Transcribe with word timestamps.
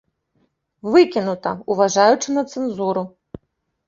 Выкінута, 0.95 1.51
уважаючы 1.73 2.27
на 2.39 2.43
цэнзуру. 2.55 3.03